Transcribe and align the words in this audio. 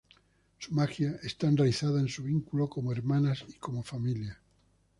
Su 0.57 0.71
magia 0.73 1.15
está 1.21 1.45
enraizada 1.47 1.99
en 1.99 2.07
su 2.07 2.23
vínculo 2.23 2.67
como 2.67 2.91
hermanas 2.91 3.45
y 3.47 3.53
como 3.59 3.83
familia. 3.83 4.41